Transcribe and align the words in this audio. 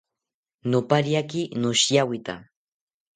Nopariaki 0.69 1.41
noshiawita 1.61 2.35